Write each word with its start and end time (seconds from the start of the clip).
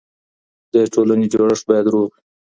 د 0.73 0.75
ټولني 0.93 1.25
جوړښت 1.33 1.63
بايد 1.69 1.85
روغ 1.93 2.07
وي. 2.13 2.19